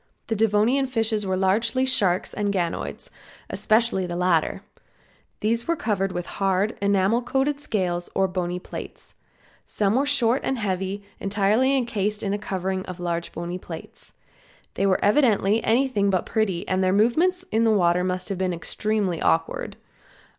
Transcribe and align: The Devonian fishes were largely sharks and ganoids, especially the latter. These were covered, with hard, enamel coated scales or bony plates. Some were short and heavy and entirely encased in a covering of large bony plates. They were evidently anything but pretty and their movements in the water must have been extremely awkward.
The 0.29 0.35
Devonian 0.35 0.87
fishes 0.87 1.27
were 1.27 1.37
largely 1.37 1.85
sharks 1.85 2.33
and 2.33 2.51
ganoids, 2.51 3.11
especially 3.51 4.07
the 4.07 4.15
latter. 4.15 4.63
These 5.41 5.67
were 5.67 5.75
covered, 5.75 6.11
with 6.11 6.25
hard, 6.41 6.75
enamel 6.81 7.21
coated 7.21 7.59
scales 7.59 8.09
or 8.15 8.27
bony 8.27 8.57
plates. 8.57 9.13
Some 9.67 9.93
were 9.93 10.07
short 10.07 10.41
and 10.43 10.57
heavy 10.57 11.03
and 11.19 11.25
entirely 11.31 11.77
encased 11.77 12.23
in 12.23 12.33
a 12.33 12.39
covering 12.39 12.83
of 12.87 12.99
large 12.99 13.31
bony 13.31 13.59
plates. 13.59 14.13
They 14.73 14.87
were 14.87 15.05
evidently 15.05 15.63
anything 15.63 16.09
but 16.09 16.25
pretty 16.25 16.67
and 16.67 16.83
their 16.83 16.93
movements 16.93 17.45
in 17.51 17.63
the 17.63 17.69
water 17.69 18.03
must 18.03 18.29
have 18.29 18.39
been 18.39 18.53
extremely 18.53 19.21
awkward. 19.21 19.77